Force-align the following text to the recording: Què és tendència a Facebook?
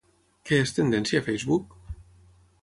Què 0.49 0.57
és 0.61 0.73
tendència 0.77 1.21
a 1.23 1.27
Facebook? 1.27 1.77